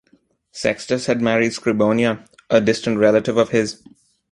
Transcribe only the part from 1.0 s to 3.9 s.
had married Scribonia, a distant relative of his.